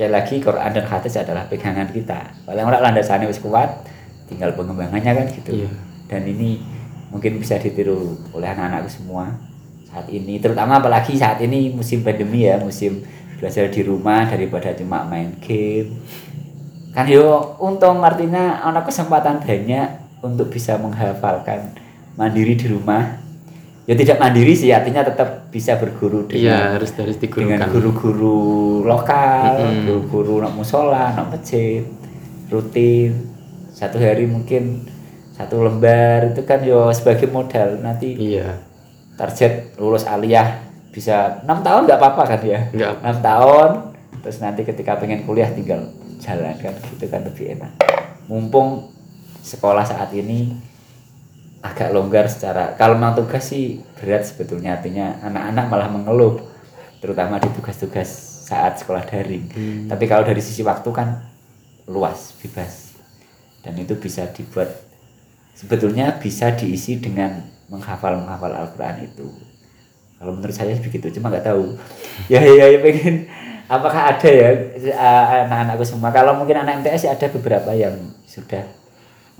sekali 0.00 0.16
lagi 0.16 0.40
Quran 0.40 0.72
dan 0.72 0.88
hadis 0.88 1.12
adalah 1.20 1.44
pegangan 1.44 1.84
kita. 1.92 2.32
Paling 2.48 2.64
ora 2.64 2.80
landasannya 2.80 3.28
wis 3.28 3.36
kuat 3.36 3.84
tinggal 4.32 4.56
pengembangannya 4.56 5.12
kan 5.12 5.26
gitu. 5.28 5.52
Iya. 5.52 5.68
dan 6.08 6.24
ini 6.24 6.56
mungkin 7.12 7.36
bisa 7.36 7.60
ditiru 7.60 8.16
oleh 8.32 8.48
anak-anakku 8.48 8.88
semua 8.88 9.28
saat 9.92 10.08
ini. 10.08 10.40
Terutama 10.40 10.80
apalagi 10.80 11.20
saat 11.20 11.36
ini 11.44 11.68
musim 11.76 12.00
pandemi 12.00 12.48
ya 12.48 12.56
musim 12.56 13.04
belajar 13.36 13.68
di 13.68 13.84
rumah 13.84 14.24
daripada 14.24 14.72
cuma 14.72 15.04
main 15.04 15.36
game. 15.36 16.00
Kan 16.96 17.04
yo 17.04 17.60
untung 17.60 18.00
artinya 18.00 18.64
anak 18.64 18.88
kesempatan 18.88 19.44
banyak 19.44 20.00
untuk 20.24 20.48
bisa 20.48 20.80
menghafalkan 20.80 21.76
mandiri 22.16 22.56
di 22.56 22.72
rumah 22.72 23.19
ya 23.90 23.98
tidak 23.98 24.16
mandiri 24.16 24.54
sih 24.54 24.70
artinya 24.70 25.02
tetap 25.02 25.50
bisa 25.50 25.74
berguru 25.74 26.22
Iya, 26.24 26.30
dengan 26.30 26.78
harus 26.78 26.90
harus 26.94 27.16
dengan 27.18 27.26
digurukan. 27.58 27.66
guru-guru 27.68 28.38
lokal, 28.84 29.58
Mm-mm. 29.58 29.82
guru-guru 29.82 30.34
nak 30.38 30.54
musola, 30.54 31.10
nak 31.10 31.26
masjid, 31.28 31.82
rutin 32.46 33.34
satu 33.70 33.98
hari 33.98 34.24
mungkin 34.24 34.86
satu 35.32 35.58
lembar 35.60 36.30
itu 36.30 36.44
kan 36.44 36.60
yo 36.60 36.90
sebagai 36.90 37.26
modal 37.26 37.80
nanti 37.80 38.12
Iya. 38.14 38.60
target 39.16 39.74
lulus 39.74 40.04
aliyah 40.04 40.60
bisa 40.90 41.40
enam 41.42 41.58
tahun 41.60 41.84
nggak 41.84 41.98
apa-apa 41.98 42.22
kan 42.28 42.40
ya 42.42 42.60
enam 42.72 43.18
tahun 43.18 43.70
terus 44.20 44.38
nanti 44.38 44.62
ketika 44.62 44.96
pengen 44.96 45.24
kuliah 45.24 45.48
tinggal 45.48 45.80
jalan 46.18 46.52
kan 46.54 46.74
gitu 46.84 47.06
kan 47.06 47.24
lebih 47.24 47.54
enak 47.54 47.72
mumpung 48.26 48.92
sekolah 49.40 49.82
saat 49.82 50.12
ini 50.12 50.52
agak 51.60 51.92
longgar 51.92 52.24
secara 52.24 52.72
kalau 52.80 52.96
memang 52.96 53.20
tugas 53.20 53.52
sih 53.52 53.84
berat 54.00 54.24
sebetulnya 54.24 54.80
artinya 54.80 55.20
anak-anak 55.20 55.64
malah 55.68 55.88
mengeluh 55.92 56.34
terutama 57.00 57.36
di 57.40 57.48
tugas-tugas 57.52 58.08
saat 58.50 58.80
sekolah 58.82 59.06
daring. 59.06 59.44
Hmm. 59.52 59.86
tapi 59.86 60.04
kalau 60.10 60.26
dari 60.26 60.42
sisi 60.42 60.60
waktu 60.66 60.90
kan 60.90 61.30
luas 61.90 62.34
bebas. 62.38 62.94
Dan 63.60 63.76
itu 63.76 63.92
bisa 64.00 64.24
dibuat 64.32 64.72
sebetulnya 65.52 66.16
bisa 66.16 66.48
diisi 66.56 66.96
dengan 66.96 67.44
menghafal 67.68 68.16
menghafal 68.24 68.48
Al-Quran 68.56 69.04
itu. 69.04 69.28
Kalau 70.16 70.32
menurut 70.32 70.56
saya 70.56 70.72
begitu 70.80 71.12
cuma 71.20 71.28
nggak 71.28 71.44
tahu. 71.44 71.76
Ya 72.32 72.40
ya 72.44 72.68
ya 72.68 72.78
pengen 72.84 73.28
apakah 73.68 74.16
ada 74.16 74.28
ya 74.28 74.48
eh, 74.76 75.40
anak-anakku 75.44 75.84
semua? 75.84 76.12
Kalau 76.12 76.36
mungkin 76.36 76.60
anak 76.64 76.84
MTS 76.84 77.08
ya 77.08 77.12
ada 77.16 77.28
beberapa 77.28 77.72
yang 77.76 77.96
sudah 78.24 78.64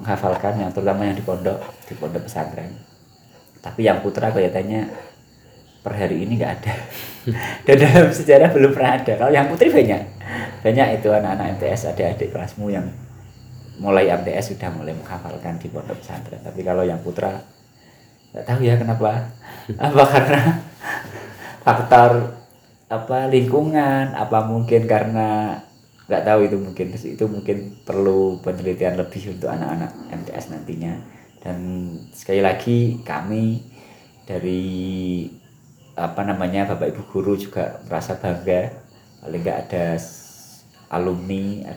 menghafalkan 0.01 0.57
yang 0.57 0.71
terutama 0.73 1.05
yang 1.05 1.17
di 1.17 1.25
pondok 1.25 1.61
di 1.85 1.95
pondok 1.95 2.25
pesantren. 2.25 2.73
Tapi 3.61 3.85
yang 3.85 4.01
putra 4.01 4.33
kelihatannya 4.33 4.89
per 5.85 5.93
hari 5.93 6.25
ini 6.25 6.41
nggak 6.41 6.53
ada. 6.61 6.75
Dan 7.69 7.77
dalam 7.77 8.09
sejarah 8.09 8.49
belum 8.49 8.73
pernah 8.73 8.97
ada. 8.97 9.13
Kalau 9.21 9.33
yang 9.33 9.53
putri 9.53 9.69
banyak. 9.69 10.03
Banyak 10.65 10.89
itu 11.01 11.09
anak-anak 11.13 11.61
MTS 11.61 11.93
adik-adik 11.93 12.33
kelasmu 12.33 12.73
yang 12.73 12.89
mulai 13.81 14.09
MTS 14.09 14.57
sudah 14.57 14.73
mulai 14.73 14.97
menghafalkan 14.97 15.61
di 15.61 15.69
pondok 15.69 16.01
pesantren. 16.01 16.41
Tapi 16.41 16.61
kalau 16.65 16.81
yang 16.81 17.01
putra 17.05 17.37
nggak 18.33 18.45
tahu 18.49 18.61
ya 18.65 18.81
kenapa. 18.81 19.37
Apa 19.85 20.03
karena 20.09 20.43
faktor 21.61 22.41
apa 22.91 23.31
lingkungan 23.31 24.19
apa 24.19 24.43
mungkin 24.51 24.91
karena 24.91 25.55
nggak 26.11 26.27
tahu 26.27 26.41
itu 26.51 26.57
mungkin. 26.59 26.87
Itu 26.91 27.25
mungkin 27.31 27.79
perlu 27.87 28.43
penelitian 28.43 28.99
lebih 28.99 29.39
untuk 29.39 29.47
anak-anak 29.47 29.95
MTS 30.11 30.51
nantinya. 30.51 30.99
Dan 31.39 31.59
sekali 32.11 32.43
lagi 32.43 32.99
kami 33.07 33.63
dari 34.27 34.67
apa 35.95 36.27
namanya 36.27 36.75
bapak 36.75 36.91
ibu 36.91 37.03
guru 37.15 37.39
juga 37.39 37.79
merasa 37.87 38.19
bangga. 38.19 38.75
Paling 39.23 39.41
nggak 39.47 39.59
ada 39.71 39.95
alumni 40.91 41.71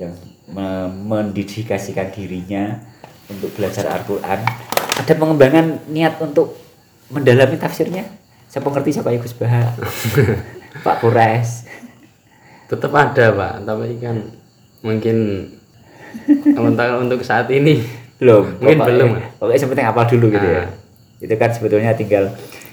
yang 0.00 0.16
me- 0.48 0.94
mendedikasikan 1.04 2.08
dirinya 2.08 2.80
untuk 3.28 3.52
belajar 3.52 3.84
Al-Quran. 3.92 4.40
Ada 5.04 5.12
pengembangan 5.12 5.84
niat 5.92 6.16
untuk 6.24 6.56
mendalami 7.12 7.60
tafsirnya? 7.60 8.08
Saya 8.48 8.64
pengerti 8.64 8.96
siapa 8.96 9.12
Gus 9.12 9.36
Baha 9.36 9.76
Pak 10.84 10.96
Kures 11.04 11.67
Tetap 12.68 12.92
ada, 12.92 13.24
Pak. 13.32 13.52
Tapi 13.64 13.96
kan 13.98 14.16
mungkin 14.78 15.16
untuk 16.54 16.88
untuk 16.98 17.20
saat 17.20 17.48
ini 17.48 17.82
belum 18.16 18.58
Mungkin 18.58 18.78
pokoknya- 18.78 18.88
belum. 18.88 19.10
pokoknya 19.38 19.66
penting 19.68 19.86
apal 19.86 20.04
dulu 20.06 20.26
gitu 20.28 20.48
ya 20.48 20.62
Ah. 20.64 20.68
itu 21.18 21.34
kan 21.34 21.50
sebetulnya 21.50 21.92
tinggal 21.92 22.30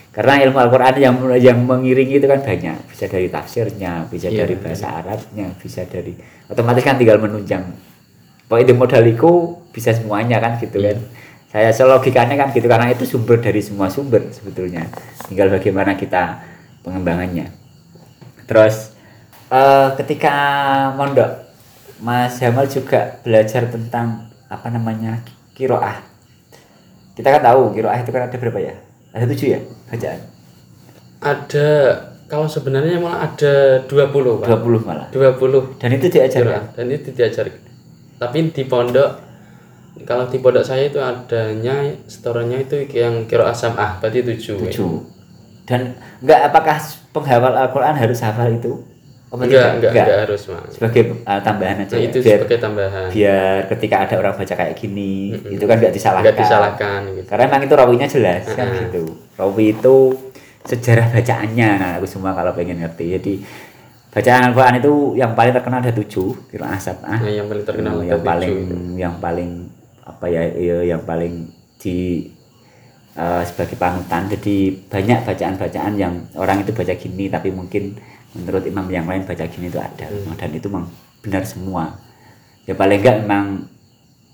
karena 0.09 0.41
ilmu 0.41 0.57
Al-Quran 0.57 0.95
yang 0.97 1.15
yang 1.35 1.59
mengiringi 1.59 2.17
itu 2.17 2.25
kan 2.25 2.39
banyak 2.39 2.77
bisa 2.87 3.05
dari 3.05 3.27
tafsirnya 3.27 4.07
bisa 4.07 4.27
Iya. 4.27 4.41
dari 4.41 4.55
bahasa 4.55 4.87
Arabnya 4.95 5.53
bisa 5.55 5.83
dari 5.83 6.15
otomatis 6.47 6.81
kan 6.81 6.95
tinggal 6.95 7.19
menunjang 7.19 7.61
pokoknya 8.47 8.73
modaliku 8.73 9.31
bisa 9.69 9.91
semuanya 9.91 10.39
kan 10.39 10.57
gitu 10.57 10.79
kan 10.79 10.97
saya 11.47 11.69
selogikanya 11.69 12.35
kan 12.35 12.49
gitu 12.49 12.65
karena 12.65 12.89
itu 12.89 13.03
sumber 13.03 13.37
dari 13.37 13.59
semua 13.59 13.85
sumber 13.87 14.23
sebetulnya 14.29 14.87
tinggal 15.25 15.51
bagaimana 15.51 15.93
kita 15.93 16.41
pengembangannya 16.81 17.51
terus 18.45 18.94
eh, 19.51 19.89
ketika 19.99 20.35
mondok 20.95 21.45
Mas 22.01 22.37
Jamal 22.37 22.67
juga 22.67 23.19
belajar 23.23 23.71
tentang 23.71 24.27
apa 24.51 24.67
namanya 24.69 25.23
kiroah. 25.55 26.03
Kita 27.15 27.31
kan 27.31 27.41
tahu 27.41 27.71
kiroah 27.71 27.97
itu 28.03 28.11
kan 28.11 28.27
ada 28.27 28.35
berapa 28.35 28.59
ya? 28.59 28.75
Ada 29.15 29.25
tujuh 29.31 29.47
ya 29.55 29.59
bacaan? 29.87 30.19
Ada 31.23 31.67
kalau 32.25 32.49
sebenarnya 32.49 32.97
malah 32.97 33.29
ada 33.31 33.85
20, 33.85 34.41
Pak. 34.41 34.47
20 34.49 34.81
malah. 34.81 35.07
20 35.13 35.79
dan 35.79 35.89
itu 35.95 36.05
diajarkan 36.11 36.63
dan 36.75 36.85
itu 36.91 37.09
diajar. 37.15 37.45
Tapi 38.19 38.37
di 38.51 38.63
pondok 38.67 39.09
kalau 40.03 40.27
di 40.27 40.37
pondok 40.43 40.67
saya 40.67 40.91
itu 40.91 40.99
adanya 40.99 41.95
setorannya 42.11 42.67
itu 42.67 42.91
yang 42.91 43.23
kiro 43.29 43.47
asam 43.47 43.79
ah 43.79 43.95
berarti 44.03 44.25
tujuh. 44.25 44.57
Tujuh. 44.67 44.93
Dan 45.63 45.95
enggak 46.19 46.51
apakah 46.51 46.77
penghafal 47.15 47.55
Al-Quran 47.55 47.95
harus 47.95 48.19
hafal 48.19 48.51
itu 48.51 48.94
Apa 49.25 49.41
enggak, 49.41 49.57
tidak? 49.57 49.73
enggak. 49.73 49.91
enggak 49.91 50.19
harus 50.29 50.41
mas. 50.47 50.69
Sebagai 50.77 51.01
uh, 51.25 51.41
tambahan 51.41 51.77
aja 51.81 51.93
nah, 51.97 51.99
ya. 51.99 52.07
itu 52.07 52.17
biar 52.21 52.39
sebagai 52.39 52.59
tambahan. 52.61 53.07
biar 53.09 53.59
ketika 53.73 53.95
ada 54.05 54.15
orang 54.21 54.33
baca 54.37 54.53
kayak 54.53 54.75
gini 54.77 55.13
itu 55.49 55.65
kan 55.65 55.75
nggak 55.81 55.93
disalahkan. 55.93 56.23
Enggak 56.29 56.39
disalahkan 56.45 56.99
gitu. 57.17 57.27
Karena 57.27 57.43
emang 57.49 57.61
itu 57.65 57.73
rawinya 57.73 58.07
jelas 58.07 58.43
kan 58.53 58.67
gitu. 58.85 59.03
Rawi 59.35 59.65
itu 59.73 59.95
sejarah 60.65 61.07
bacaannya 61.13 61.69
nah 61.77 61.91
aku 61.97 62.07
semua 62.09 62.31
kalau 62.37 62.53
pengen 62.53 62.81
ngerti. 62.85 63.05
Jadi 63.17 63.33
bacaan 64.13 64.41
Al-Quran 64.47 64.75
itu 64.79 64.93
yang 65.19 65.31
paling 65.35 65.53
terkenal 65.57 65.79
ada 65.83 65.91
tujuh 65.91 66.29
kira 66.47 66.71
asap 66.77 66.97
ah. 67.03 67.19
Nah, 67.19 67.33
yang 67.33 67.47
paling 67.51 67.65
terkenal 67.67 67.95
yang 68.05 68.21
ada 68.21 68.23
paling 68.23 68.55
tujuh. 68.55 68.95
yang 68.95 69.15
paling 69.19 69.51
apa 70.05 70.25
ya 70.29 70.41
ya, 70.53 70.77
yang 70.95 71.01
paling 71.03 71.49
di 71.81 72.29
eh, 73.17 73.43
sebagai 73.43 73.75
panutan. 73.75 74.29
Jadi 74.31 74.85
banyak 74.87 75.19
bacaan-bacaan 75.27 75.93
yang 75.99 76.13
orang 76.37 76.61
itu 76.61 76.71
baca 76.71 76.93
gini 76.93 77.25
tapi 77.27 77.49
mungkin 77.51 77.97
menurut 78.35 78.63
imam 78.67 78.85
yang 78.87 79.07
lain 79.07 79.23
baca 79.23 79.45
gini 79.47 79.71
itu 79.71 79.79
ada. 79.79 80.05
Dan 80.35 80.49
itu 80.51 80.67
memang 80.67 80.91
benar 81.23 81.47
semua. 81.47 81.95
Ya 82.67 82.75
paling 82.75 82.99
enggak 82.99 83.17
memang 83.23 83.45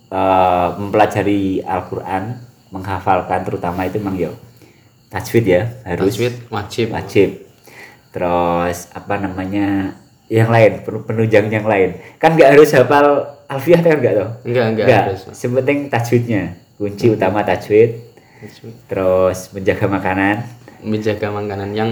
eh, 0.10 0.68
mempelajari 0.76 1.62
Al-Quran 1.62 2.42
menghafalkan 2.72 3.44
terutama 3.44 3.84
itu 3.84 4.00
memang 4.00 4.16
ya 4.16 4.32
tajwid 5.12 5.46
ya 5.46 5.62
harus 5.86 6.16
Tajwid 6.16 6.34
wajib. 6.50 6.88
wajib. 6.92 7.30
Terus 8.12 8.92
apa 8.92 9.16
namanya 9.16 9.96
yang 10.32 10.48
lain 10.48 10.84
pen- 10.84 11.04
penunjang 11.04 11.48
yang 11.48 11.68
lain. 11.68 12.00
Kan 12.18 12.36
nggak 12.36 12.56
harus 12.56 12.72
hafal 12.72 13.08
alfiah 13.48 13.80
kan 13.80 14.00
nggak 14.00 14.14
toh? 14.16 14.30
Enggak 14.48 14.66
enggak, 14.72 14.86
nggak. 14.88 15.02
harus 15.12 15.22
sepenting 15.36 15.80
tajwidnya 15.92 16.44
kunci 16.76 17.12
utama 17.12 17.44
tajwid. 17.44 18.00
Tajwid. 18.42 18.74
terus 18.88 19.52
menjaga 19.54 19.86
makanan. 19.86 20.36
Menjaga 20.82 21.28
makanan 21.30 21.78
yang 21.78 21.90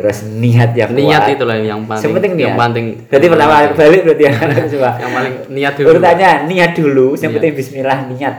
terus 0.00 0.24
niat 0.24 0.72
yang 0.72 0.90
niat 0.90 1.22
kuat. 1.22 1.34
itu 1.36 1.44
lah 1.44 1.56
yang 1.60 1.84
paling 1.84 2.00
yang 2.32 2.32
niat. 2.32 2.56
penting 2.56 2.84
berarti 3.04 3.26
pertama 3.28 3.52
balik 3.68 4.00
berarti 4.08 4.24
ya. 4.24 4.32
Coba. 4.72 4.90
Yang 4.96 5.12
paling 5.12 5.34
niat 5.52 5.72
dulu. 5.76 5.88
Urutannya 5.92 6.30
niat 6.48 6.72
dulu. 6.72 7.06
Yang 7.14 7.32
penting 7.36 7.52
Bismillah 7.52 7.98
niat. 8.08 8.34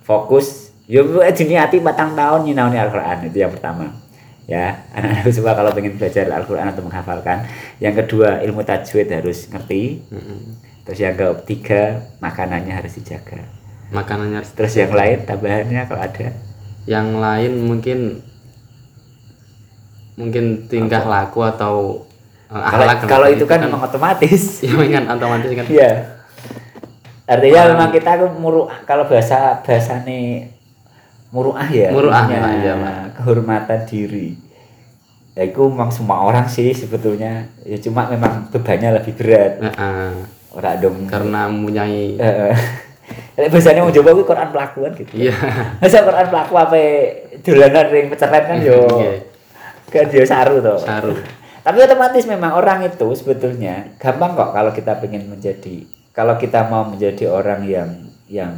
Fokus. 0.00 0.72
Yo 0.88 1.04
diniati 1.22 1.76
batang 1.78 2.16
tahun 2.16 2.48
nyinauni 2.48 2.80
Al-Quran. 2.80 3.28
Itu 3.28 3.36
yang 3.38 3.52
pertama. 3.52 3.92
Ya. 4.48 4.88
Anak-anakku 4.90 5.30
semua 5.30 5.52
kalau 5.52 5.70
pengen 5.70 6.00
belajar 6.00 6.24
Al-Quran 6.26 6.66
atau 6.66 6.82
menghafalkan. 6.82 7.44
Yang 7.76 7.94
kedua 8.02 8.40
ilmu 8.40 8.64
tajwid 8.64 9.12
harus 9.12 9.46
ngerti. 9.46 10.00
Terus 10.82 10.98
yang 10.98 11.14
ketiga 11.14 12.08
makanannya 12.18 12.72
harus 12.72 12.96
dijaga. 12.96 13.44
Makanannya 13.92 14.40
harus- 14.40 14.56
terus 14.56 14.72
yang 14.74 14.90
lain 14.90 15.22
tambahannya 15.22 15.84
kalau 15.84 16.00
ada? 16.00 16.32
Yang 16.88 17.08
lain 17.20 17.52
mungkin 17.62 17.98
mungkin 20.12 20.68
tingkah 20.68 21.02
laku 21.04 21.40
atau 21.42 22.04
uh, 22.46 22.60
kalau 22.60 22.84
akhlak 22.84 22.98
kalau 23.08 23.26
itu 23.28 23.44
kan 23.44 23.64
memang 23.64 23.80
otomatis 23.80 24.42
ya 24.64 24.72
kan 24.76 25.04
otomatis 25.08 25.50
kan 25.50 25.64
Iya. 25.66 25.92
Artinya 27.22 27.60
memang 27.72 27.90
kita 27.94 28.18
muru 28.34 28.66
kalau 28.84 29.06
bahasa 29.08 29.62
bahasa 29.62 30.02
nih 30.04 30.52
muruah 31.32 31.64
ya. 31.70 31.88
Muru'ah, 31.88 32.28
iya, 32.28 32.74
Pak. 32.76 33.22
kehormatan 33.22 33.80
diri. 33.88 34.36
Ya 35.32 35.48
itu 35.48 35.64
memang 35.64 35.88
semua 35.88 36.20
orang 36.20 36.44
sih 36.44 36.76
sebetulnya. 36.76 37.48
Ya 37.64 37.80
cuma 37.80 38.04
memang 38.10 38.52
bebannya 38.52 39.00
lebih 39.00 39.16
berat. 39.16 39.64
Nah, 39.64 39.72
ah, 39.80 40.12
Orang 40.52 40.76
dong. 40.84 40.96
karena 41.08 41.48
mempunyai 41.48 42.20
Heeh. 42.20 42.52
Nek 43.40 43.48
bahasanya 43.48 43.80
mau 43.80 43.92
coba 43.92 44.12
kuwi 44.12 44.24
Quran 44.28 44.48
pelakuan 44.52 44.90
gitu. 44.92 45.12
iya 45.16 45.32
Masa 45.80 46.04
Quran 46.04 46.26
pelaku 46.28 46.52
apa 46.52 46.76
dolanan 47.40 47.86
ring 47.88 48.06
peceret 48.12 48.44
kan 48.44 48.58
yo. 48.66 48.76
Iya. 49.00 49.12
Kan 49.92 50.08
dia 50.08 50.24
saru 50.24 50.64
toh. 50.64 50.80
saru. 50.80 51.12
Tapi 51.62 51.78
otomatis 51.78 52.26
memang 52.26 52.58
orang 52.58 52.82
itu 52.88 53.06
sebetulnya 53.14 53.94
gampang 54.00 54.34
kok 54.34 54.50
kalau 54.50 54.72
kita 54.74 54.98
pengen 54.98 55.30
menjadi 55.30 55.86
kalau 56.10 56.34
kita 56.34 56.66
mau 56.66 56.82
menjadi 56.88 57.30
orang 57.30 57.62
yang 57.68 57.88
yang 58.26 58.52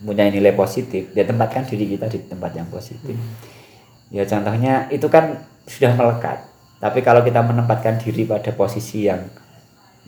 punya 0.00 0.28
nilai 0.28 0.52
positif, 0.56 1.12
ya 1.12 1.24
tempatkan 1.24 1.64
diri 1.68 1.96
kita 1.96 2.08
di 2.08 2.24
tempat 2.24 2.56
yang 2.56 2.68
positif. 2.68 3.16
ya 4.10 4.26
contohnya 4.26 4.90
itu 4.90 5.06
kan 5.06 5.38
sudah 5.70 5.94
melekat. 5.94 6.42
Tapi 6.80 6.98
kalau 7.04 7.22
kita 7.22 7.44
menempatkan 7.44 8.00
diri 8.00 8.26
pada 8.26 8.50
posisi 8.50 9.06
yang 9.06 9.22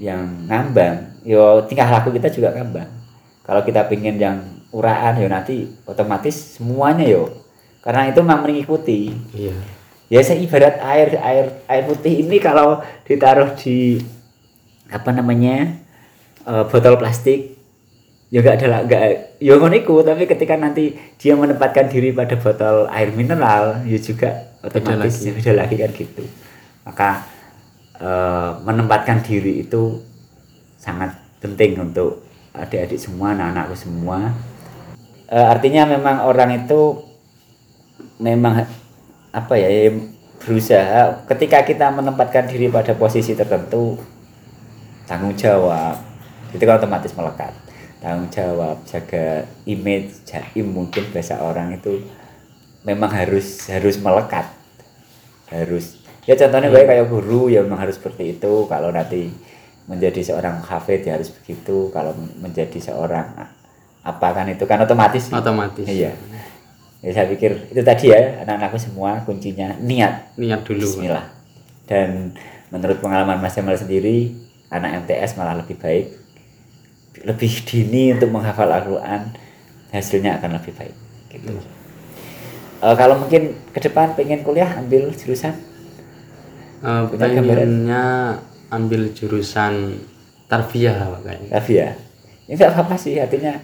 yang 0.01 0.49
ngambang 0.49 1.21
yo 1.23 1.63
tingkah 1.69 1.89
laku 1.89 2.11
kita 2.13 2.29
juga 2.33 2.53
ngambang. 2.53 2.89
Kalau 3.47 3.63
kita 3.63 3.87
pingin 3.89 4.17
yang 4.21 4.39
uraan 4.73 5.21
ya 5.21 5.29
nanti 5.29 5.71
otomatis 5.89 6.59
semuanya 6.59 7.07
yo. 7.07 7.31
Karena 7.83 8.11
itu 8.11 8.21
memang 8.23 8.47
mengikuti. 8.47 9.11
Iya 9.35 9.82
ya 10.13 10.21
saya 10.21 10.45
ibarat 10.45 10.77
air 10.85 11.17
air 11.17 11.47
air 11.65 11.85
putih 11.89 12.21
ini 12.21 12.37
kalau 12.37 12.85
ditaruh 13.09 13.57
di 13.57 13.97
apa 14.93 15.09
namanya 15.09 15.81
eh, 16.45 16.65
botol 16.69 17.01
plastik 17.01 17.57
ya 18.33 18.41
nggak 18.41 18.57
ada 18.61 18.67
nggak 18.89 19.03
ya 19.45 19.61
ngono 19.61 19.77
iku, 19.77 20.01
tapi 20.01 20.25
ketika 20.25 20.57
nanti 20.57 20.97
dia 21.21 21.37
menempatkan 21.37 21.93
diri 21.93 22.17
pada 22.17 22.33
botol 22.41 22.89
air 22.89 23.13
mineral 23.13 23.85
ya 23.85 24.01
juga 24.01 24.57
otomatis 24.65 25.21
lagi. 25.21 25.29
ya 25.29 25.33
beda 25.37 25.53
lagi 25.53 25.77
kan 25.77 25.91
gitu. 25.93 26.25
Maka 26.89 27.09
eh, 28.01 28.51
menempatkan 28.65 29.21
diri 29.21 29.69
itu 29.69 30.01
sangat 30.81 31.13
penting 31.45 31.77
untuk 31.77 32.25
adik-adik 32.57 32.97
semua 32.97 33.37
anak-anakku 33.37 33.77
semua. 33.77 34.33
Eh, 35.29 35.47
artinya 35.53 35.85
memang 35.85 36.25
orang 36.25 36.65
itu 36.65 37.05
memang 38.17 38.65
apa 39.33 39.57
ya 39.57 39.69
ya, 39.73 39.89
berusaha 40.45 41.25
ketika 41.33 41.65
kita 41.65 41.89
menempatkan 41.89 42.45
diri 42.53 42.69
pada 42.69 42.93
posisi 42.93 43.33
tertentu 43.33 43.97
tanggung 45.09 45.33
jawab. 45.33 45.97
Itu 46.53 46.63
kan 46.69 46.77
otomatis 46.77 47.17
melekat. 47.17 47.57
Tanggung 48.05 48.29
jawab 48.29 48.77
jaga 48.85 49.49
image 49.65 50.29
jaim 50.29 50.69
mungkin 50.69 51.09
bahasa 51.17 51.41
orang 51.41 51.81
itu 51.81 52.05
memang 52.85 53.09
harus 53.09 53.65
harus 53.73 53.97
melekat. 53.97 54.53
Harus. 55.49 56.05
Ya 56.29 56.37
contohnya 56.37 56.69
baik 56.69 56.87
kayak 56.87 57.07
guru 57.09 57.49
ya 57.49 57.65
memang 57.65 57.89
harus 57.89 57.97
seperti 57.97 58.37
itu. 58.37 58.69
Kalau 58.69 58.93
nanti 58.93 59.33
menjadi 59.89 60.21
seorang 60.23 60.61
hafid 60.61 61.09
ya 61.09 61.17
harus 61.17 61.33
begitu. 61.33 61.89
Kalau 61.89 62.13
menjadi 62.37 62.93
seorang 62.93 63.49
apa 64.03 64.29
kan 64.37 64.47
itu 64.53 64.69
kan 64.69 64.85
otomatis. 64.85 65.33
Otomatis. 65.33 65.89
Iya 65.89 66.13
ya 67.03 67.11
saya 67.11 67.27
pikir 67.27 67.75
itu 67.75 67.83
tadi 67.83 68.15
ya 68.15 68.47
anak-anakku 68.47 68.79
semua 68.79 69.21
kuncinya 69.27 69.75
niat. 69.83 70.39
Niat 70.39 70.63
dulu. 70.63 70.87
Bismillah. 70.87 71.27
Dan 71.85 72.33
menurut 72.71 73.03
pengalaman 73.03 73.43
Mas 73.43 73.59
Jamal 73.59 73.75
sendiri 73.75 74.33
anak 74.73 75.05
MTS 75.05 75.37
malah 75.37 75.59
lebih 75.59 75.77
baik 75.77 76.15
lebih 77.29 77.53
dini 77.69 78.17
untuk 78.17 78.33
menghafal 78.33 78.71
Al-Quran 78.71 79.35
hasilnya 79.93 80.41
akan 80.41 80.57
lebih 80.57 80.73
baik 80.73 80.97
gitu. 81.29 81.61
Eh, 82.83 82.95
kalau 82.99 83.21
mungkin 83.21 83.55
ke 83.71 83.79
depan 83.79 84.17
pengen 84.17 84.43
kuliah 84.43 84.81
ambil 84.81 85.13
jurusan? 85.15 85.55
Punya 86.83 87.31
gambaran? 87.31 87.47
pengennya 87.47 88.05
ambil 88.73 89.15
jurusan 89.15 90.03
tarbiyah 90.51 90.97
lah 90.99 91.21
kayaknya. 91.23 91.51
Tapi 91.53 91.73
ya 91.79 91.91
ya 92.51 92.53
nggak 92.59 92.75
apa-apa 92.75 92.97
sih 92.99 93.15
artinya 93.23 93.55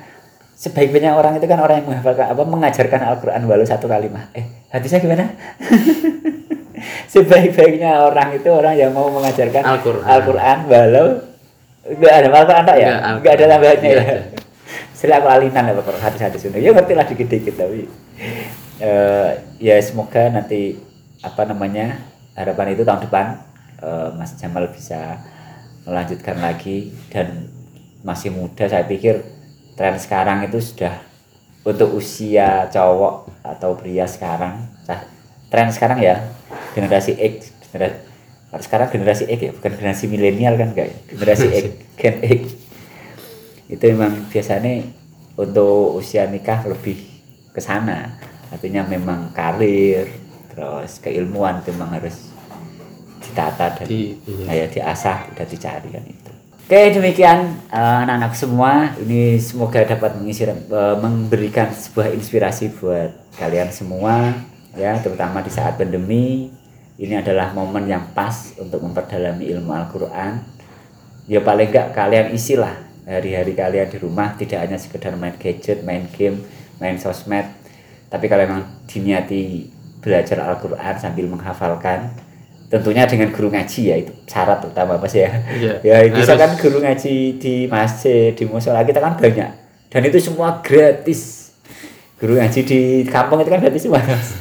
sebaik-baiknya 0.58 1.14
orang 1.14 1.38
itu 1.38 1.46
kan 1.46 1.62
orang 1.62 1.78
yang 1.78 1.86
menghafalkan 1.86 2.34
apa 2.34 2.42
mengajarkan 2.42 3.00
Al-Quran 3.14 3.42
walau 3.46 3.62
satu 3.62 3.86
kalimat 3.86 4.26
eh 4.34 4.66
hadisnya 4.74 4.98
gimana? 4.98 5.30
Sebaik-baiknya 7.14 8.02
orang 8.02 8.34
itu 8.34 8.50
orang 8.50 8.74
yang 8.74 8.90
mau 8.90 9.06
mengajarkan 9.06 9.62
Al-Qur'an. 9.62 10.02
Al-Quran 10.02 10.58
walau 10.66 11.06
nggak 11.86 12.12
ada 12.12 12.28
Al-Quran 12.34 12.64
tak 12.66 12.76
ya? 12.82 12.88
Nggak, 12.90 13.14
nggak 13.22 13.32
ada 13.38 13.44
tambahannya 13.54 13.90
ya. 13.94 14.02
Setelah 14.98 15.16
aku 15.22 15.28
alinan 15.30 15.62
lah 15.62 15.74
pokoknya 15.78 16.02
hadis-hadis 16.02 16.42
itu 16.50 16.58
ya 16.58 16.70
ngerti 16.74 16.92
lah 16.98 17.06
dikit-dikit 17.06 17.54
tapi 17.54 17.80
eh, 18.82 19.30
ya 19.62 19.74
semoga 19.78 20.26
nanti 20.26 20.74
apa 21.22 21.46
namanya 21.46 22.02
harapan 22.34 22.74
itu 22.74 22.82
tahun 22.82 23.06
depan 23.06 23.26
eh, 23.78 24.08
Mas 24.18 24.34
Jamal 24.34 24.66
bisa 24.74 25.22
melanjutkan 25.86 26.42
lagi 26.42 26.90
dan 27.14 27.46
masih 28.02 28.34
muda 28.34 28.66
saya 28.66 28.82
pikir 28.82 29.37
tren 29.78 29.94
sekarang 29.94 30.42
itu 30.42 30.58
sudah 30.58 30.98
untuk 31.62 31.94
usia 31.94 32.66
cowok 32.66 33.30
atau 33.46 33.78
pria 33.78 34.10
sekarang. 34.10 34.66
Nah, 34.90 35.00
tren 35.46 35.70
sekarang 35.70 36.02
ya 36.02 36.18
generasi 36.74 37.14
X 37.14 37.54
genera- 37.70 38.02
kalau 38.48 38.62
sekarang 38.64 38.88
generasi 38.90 39.24
X 39.28 39.38
ya 39.38 39.52
bukan 39.54 39.72
generasi 39.78 40.04
milenial 40.10 40.58
kan 40.58 40.74
ya 40.74 40.90
generasi 41.06 41.46
X 41.46 41.64
Gen 42.00 42.16
X. 42.20 42.42
Itu 43.68 43.84
memang 43.94 44.26
biasanya 44.26 44.82
untuk 45.38 45.94
usia 45.94 46.26
nikah 46.26 46.66
lebih 46.66 46.98
ke 47.54 47.60
sana. 47.62 48.18
Artinya 48.50 48.82
memang 48.82 49.30
karir 49.30 50.08
terus 50.50 50.98
keilmuan 50.98 51.62
itu 51.62 51.70
memang 51.70 52.00
harus 52.00 52.32
ditata 53.22 53.78
dan 53.78 53.86
Di- 53.86 54.16
iya. 54.26 54.44
kayak 54.48 54.68
diasah 54.74 55.18
dan 55.36 55.46
dicari 55.46 55.88
kan 55.92 56.02
itu 56.02 56.32
oke 56.68 57.00
demikian 57.00 57.64
eh, 57.72 57.98
anak-anak 58.04 58.36
semua. 58.36 58.92
Ini 59.00 59.40
semoga 59.40 59.80
dapat 59.88 60.20
mengisi 60.20 60.44
eh, 60.44 60.52
memberikan 61.00 61.72
sebuah 61.72 62.12
inspirasi 62.12 62.76
buat 62.76 63.32
kalian 63.40 63.72
semua 63.72 64.36
ya 64.76 65.00
terutama 65.00 65.40
di 65.40 65.48
saat 65.48 65.80
pandemi. 65.80 66.52
Ini 67.00 67.24
adalah 67.24 67.56
momen 67.56 67.88
yang 67.88 68.12
pas 68.12 68.52
untuk 68.60 68.84
memperdalami 68.84 69.48
ilmu 69.48 69.72
Al-Quran. 69.72 70.44
Ya 71.24 71.40
paling 71.40 71.72
enggak 71.72 71.96
kalian 71.96 72.36
isilah 72.36 72.76
hari-hari 73.08 73.56
kalian 73.56 73.88
di 73.88 73.96
rumah. 74.04 74.36
Tidak 74.36 74.60
hanya 74.60 74.76
sekedar 74.76 75.16
main 75.16 75.40
gadget, 75.40 75.80
main 75.88 76.04
game, 76.12 76.44
main 76.76 77.00
sosmed. 77.00 77.48
Tapi 78.12 78.28
kalau 78.28 78.44
memang 78.44 78.84
diniati 78.84 79.72
belajar 80.04 80.44
Al-Quran 80.44 80.94
sambil 81.00 81.32
menghafalkan 81.32 82.27
tentunya 82.68 83.08
dengan 83.08 83.32
guru 83.32 83.48
ngaji 83.48 83.80
ya 83.80 83.96
itu 83.96 84.12
syarat 84.28 84.60
utama 84.60 85.00
mas 85.00 85.16
ya. 85.16 85.32
Iya, 85.48 85.80
ya 85.80 85.96
bisa 86.12 86.36
harus. 86.36 86.40
kan 86.44 86.50
guru 86.60 86.78
ngaji 86.84 87.40
di 87.40 87.64
masjid 87.64 88.36
di 88.36 88.44
musola 88.44 88.84
kita 88.84 89.00
kan 89.00 89.16
banyak. 89.16 89.50
Dan 89.88 90.00
itu 90.04 90.20
semua 90.20 90.60
gratis. 90.60 91.52
Guru 92.20 92.36
ngaji 92.36 92.60
di 92.68 92.80
kampung 93.08 93.40
itu 93.40 93.48
kan 93.48 93.60
gratis 93.64 93.82
semua 93.88 94.04
Mas. 94.04 94.36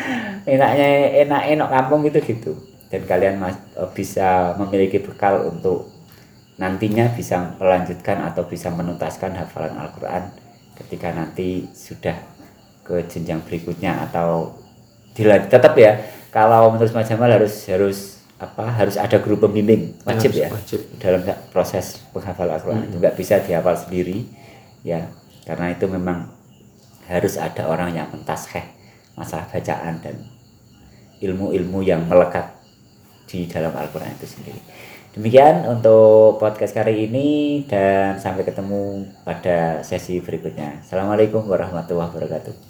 enaknya 0.54 0.88
enak 1.26 1.42
enak 1.58 1.68
kampung 1.70 2.06
itu 2.06 2.18
gitu. 2.22 2.52
Dan 2.92 3.08
kalian 3.08 3.40
mas, 3.40 3.56
eh, 3.56 3.90
bisa 3.96 4.52
memiliki 4.60 5.00
bekal 5.00 5.48
untuk 5.48 5.88
nantinya 6.60 7.10
bisa 7.16 7.56
melanjutkan 7.56 8.20
atau 8.28 8.44
bisa 8.46 8.68
menuntaskan 8.68 9.32
hafalan 9.32 9.74
Al-Quran 9.74 10.28
ketika 10.76 11.08
nanti 11.10 11.66
sudah 11.72 12.14
ke 12.84 13.00
jenjang 13.08 13.40
berikutnya 13.42 14.06
atau 14.06 14.54
dilanjut. 15.16 15.48
Tetap 15.50 15.74
ya 15.80 15.98
kalau 16.32 16.72
menurut 16.72 16.90
Mas 16.96 17.06
Jamal 17.12 17.28
harus 17.28 17.54
harus 17.68 17.98
apa 18.40 18.64
harus 18.74 18.96
ada 18.98 19.20
guru 19.20 19.38
pembimbing. 19.46 19.94
Wajib 20.02 20.34
Harus 20.34 20.42
ya? 20.42 20.48
wajib. 20.50 20.80
dalam 20.98 21.20
proses 21.52 22.02
penghafal 22.10 22.48
Al-Quran 22.48 22.88
itu. 22.88 22.96
Nggak 22.98 23.14
bisa 23.14 23.38
dihafal 23.44 23.76
sendiri 23.76 24.26
ya. 24.82 25.06
Karena 25.46 25.70
itu 25.70 25.84
memang 25.86 26.32
harus 27.06 27.36
ada 27.36 27.68
orang 27.68 27.92
yang 27.94 28.08
mentaskeh 28.10 28.64
masalah 29.14 29.44
bacaan 29.52 30.00
dan 30.00 30.16
ilmu-ilmu 31.20 31.84
yang 31.84 32.02
melekat 32.08 32.50
di 33.28 33.46
dalam 33.46 33.70
Al-Quran 33.76 34.16
itu 34.16 34.26
sendiri. 34.26 34.60
Demikian 35.12 35.68
untuk 35.68 36.40
podcast 36.40 36.72
kali 36.72 37.04
ini 37.06 37.28
dan 37.68 38.16
sampai 38.16 38.48
ketemu 38.48 39.04
pada 39.28 39.84
sesi 39.84 40.24
berikutnya. 40.24 40.80
Assalamualaikum 40.80 41.44
warahmatullahi 41.44 42.08
wabarakatuh 42.10 42.54